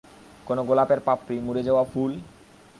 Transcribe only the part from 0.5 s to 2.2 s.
গোলাপের পাপড়ি, মুড়ে যাওয়া ফুল?